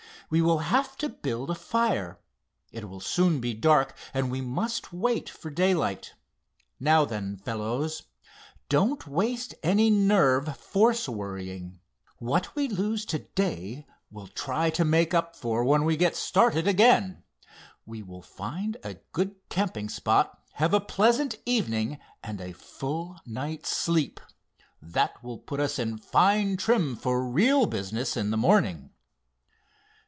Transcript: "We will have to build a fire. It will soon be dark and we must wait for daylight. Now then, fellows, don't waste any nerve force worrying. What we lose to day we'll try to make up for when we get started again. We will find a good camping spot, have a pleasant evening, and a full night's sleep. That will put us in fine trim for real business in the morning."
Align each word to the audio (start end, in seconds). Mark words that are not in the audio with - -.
"We 0.33 0.41
will 0.41 0.59
have 0.59 0.95
to 0.99 1.09
build 1.09 1.49
a 1.49 1.55
fire. 1.55 2.17
It 2.71 2.87
will 2.87 3.01
soon 3.01 3.41
be 3.41 3.53
dark 3.53 3.97
and 4.13 4.31
we 4.31 4.39
must 4.39 4.93
wait 4.93 5.27
for 5.27 5.49
daylight. 5.49 6.13
Now 6.79 7.03
then, 7.03 7.35
fellows, 7.35 8.03
don't 8.69 9.05
waste 9.05 9.53
any 9.61 9.89
nerve 9.89 10.55
force 10.55 11.09
worrying. 11.09 11.81
What 12.19 12.55
we 12.55 12.69
lose 12.69 13.03
to 13.07 13.19
day 13.19 13.85
we'll 14.09 14.27
try 14.27 14.69
to 14.69 14.85
make 14.85 15.13
up 15.13 15.35
for 15.35 15.65
when 15.65 15.83
we 15.83 15.97
get 15.97 16.15
started 16.15 16.65
again. 16.65 17.23
We 17.85 18.01
will 18.01 18.21
find 18.21 18.77
a 18.85 18.93
good 19.11 19.35
camping 19.49 19.89
spot, 19.89 20.41
have 20.53 20.73
a 20.73 20.79
pleasant 20.79 21.39
evening, 21.45 21.99
and 22.23 22.39
a 22.39 22.53
full 22.53 23.19
night's 23.25 23.75
sleep. 23.75 24.21
That 24.81 25.21
will 25.21 25.39
put 25.39 25.59
us 25.59 25.77
in 25.77 25.97
fine 25.97 26.55
trim 26.55 26.95
for 26.95 27.21
real 27.29 27.65
business 27.65 28.15
in 28.15 28.29
the 28.31 28.37
morning." 28.37 28.91